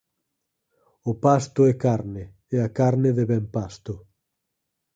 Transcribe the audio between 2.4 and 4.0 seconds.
e a carne devén pasto.